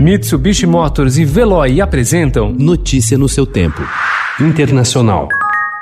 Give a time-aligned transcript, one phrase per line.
[0.00, 3.82] Mitsubishi Motors e Veloy apresentam Notícia no seu tempo.
[4.40, 5.28] Internacional.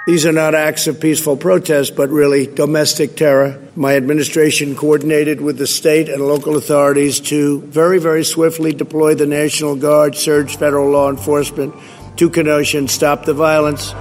[0.08, 3.61] These are not acts of peaceful protest, but really domestic terror.
[3.77, 9.25] My administration coordinated with the state and local authorities to very, very swiftly deploy the
[9.25, 11.73] National Guard, surge federal law enforcement
[12.16, 13.95] to Kenosha and stop the violence.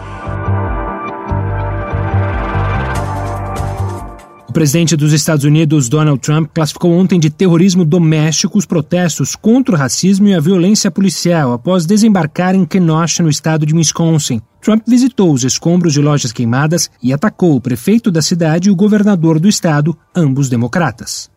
[4.58, 9.78] Presidente dos Estados Unidos, Donald Trump, classificou ontem de terrorismo doméstico os protestos contra o
[9.78, 14.42] racismo e a violência policial após desembarcar em Kenosha, no estado de Wisconsin.
[14.60, 18.76] Trump visitou os escombros de lojas queimadas e atacou o prefeito da cidade e o
[18.76, 21.30] governador do estado, ambos democratas.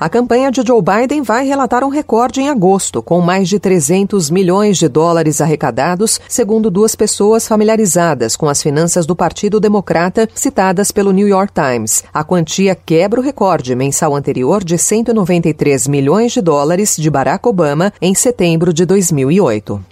[0.00, 4.30] A campanha de Joe Biden vai relatar um recorde em agosto, com mais de 300
[4.30, 10.92] milhões de dólares arrecadados, segundo duas pessoas familiarizadas com as finanças do Partido Democrata citadas
[10.92, 12.04] pelo New York Times.
[12.14, 17.92] A quantia quebra o recorde mensal anterior de 193 milhões de dólares de Barack Obama
[18.00, 19.84] em setembro de 2008.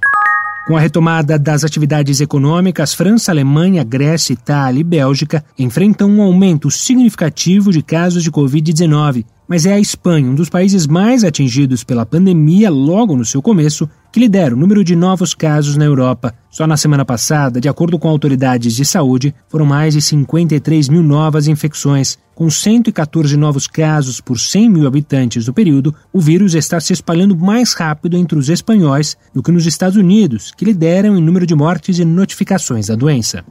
[0.69, 6.71] Com a retomada das atividades econômicas, França, Alemanha, Grécia, Itália e Bélgica enfrentam um aumento
[6.71, 12.07] significativo de casos de Covid-19 mas é a Espanha, um dos países mais atingidos pela
[12.07, 16.35] pandemia logo no seu começo, que lidera o número de novos casos na Europa.
[16.51, 21.03] Só na semana passada, de acordo com autoridades de saúde, foram mais de 53 mil
[21.03, 22.19] novas infecções.
[22.35, 27.37] Com 114 novos casos por 100 mil habitantes no período, o vírus está se espalhando
[27.37, 31.55] mais rápido entre os espanhóis do que nos Estados Unidos, que lideram em número de
[31.55, 33.45] mortes e notificações da doença.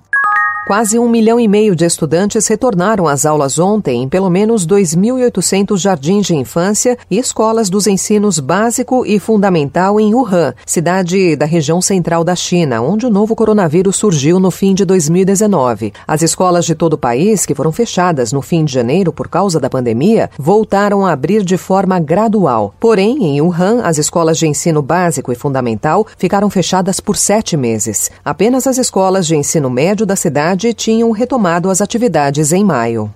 [0.66, 5.78] Quase um milhão e meio de estudantes retornaram às aulas ontem em pelo menos 2.800
[5.78, 11.80] jardins de infância e escolas dos ensinos básico e fundamental em Wuhan, cidade da região
[11.84, 15.94] central da China, onde o novo coronavírus surgiu no fim de 2019.
[16.08, 19.60] As escolas de todo o país, que foram fechadas no fim de janeiro por causa
[19.60, 22.74] da pandemia, voltaram a abrir de forma gradual.
[22.80, 28.10] Porém, em Wuhan, as escolas de ensino básico e fundamental ficaram fechadas por sete meses.
[28.26, 33.14] Apenas as escolas de ensino médio da cidade cidade tinham retomado as atividades em maio.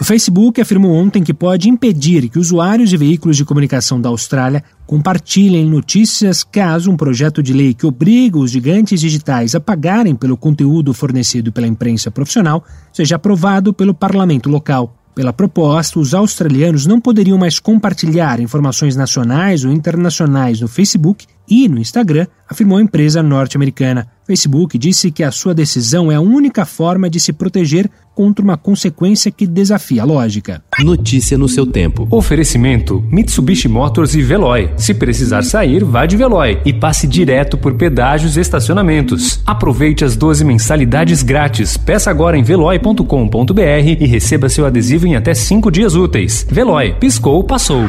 [0.00, 4.62] O Facebook afirmou ontem que pode impedir que usuários de veículos de comunicação da Austrália
[4.86, 10.36] compartilhem notícias caso um projeto de lei que obriga os gigantes digitais a pagarem pelo
[10.36, 14.94] conteúdo fornecido pela imprensa profissional seja aprovado pelo parlamento local.
[15.14, 21.68] Pela proposta, os australianos não poderiam mais compartilhar informações nacionais ou internacionais no Facebook e
[21.68, 24.08] no Instagram, afirmou a empresa norte-americana.
[24.26, 28.56] Facebook disse que a sua decisão é a única forma de se proteger contra uma
[28.56, 30.62] consequência que desafia a lógica.
[30.80, 32.08] Notícia no seu tempo.
[32.10, 34.70] Oferecimento: Mitsubishi Motors e Veloy.
[34.76, 39.40] Se precisar sair, vá de Veloy e passe direto por pedágios e estacionamentos.
[39.46, 41.76] Aproveite as 12 mensalidades grátis.
[41.76, 43.60] Peça agora em veloy.com.br
[44.00, 46.44] e receba seu adesivo em até 5 dias úteis.
[46.50, 47.88] Veloy, piscou, passou.